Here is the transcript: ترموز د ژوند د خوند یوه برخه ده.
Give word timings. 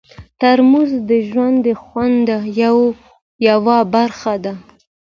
ترموز 0.39 0.91
د 1.09 1.11
ژوند 1.29 1.57
د 1.67 1.69
خوند 1.83 2.27
یوه 3.51 3.77
برخه 3.93 4.33
ده. 4.43 4.53